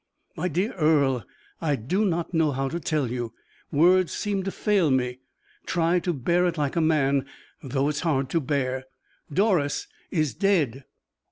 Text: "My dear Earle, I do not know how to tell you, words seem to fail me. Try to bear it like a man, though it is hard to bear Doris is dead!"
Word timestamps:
"My 0.35 0.47
dear 0.47 0.73
Earle, 0.73 1.23
I 1.61 1.75
do 1.75 2.03
not 2.05 2.33
know 2.33 2.51
how 2.53 2.67
to 2.69 2.79
tell 2.79 3.11
you, 3.11 3.33
words 3.71 4.11
seem 4.11 4.41
to 4.41 4.49
fail 4.49 4.89
me. 4.89 5.19
Try 5.67 5.99
to 5.99 6.11
bear 6.11 6.47
it 6.47 6.57
like 6.57 6.75
a 6.75 6.81
man, 6.81 7.27
though 7.61 7.85
it 7.87 7.97
is 7.97 7.99
hard 7.99 8.27
to 8.31 8.41
bear 8.41 8.85
Doris 9.31 9.85
is 10.09 10.33
dead!" 10.33 10.85